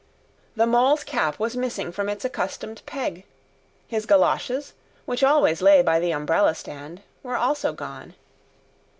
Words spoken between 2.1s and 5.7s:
accustomed peg. His goloshes, which always